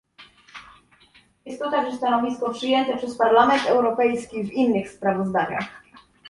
Jest 1.45 1.59
to 1.61 1.71
także 1.71 1.97
stanowisko 1.97 2.53
przyjęte 2.53 2.97
przez 2.97 3.17
Parlament 3.17 3.65
Europejski 3.67 4.43
w 4.43 4.53
innych 4.53 4.89
sprawozdaniach 4.91 5.81